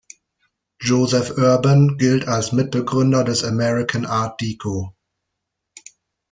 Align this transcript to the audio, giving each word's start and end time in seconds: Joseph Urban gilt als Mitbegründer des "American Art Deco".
Joseph 0.79 1.37
Urban 1.37 1.95
gilt 1.99 2.27
als 2.27 2.53
Mitbegründer 2.53 3.23
des 3.23 3.43
"American 3.43 4.07
Art 4.07 4.41
Deco". 4.41 4.95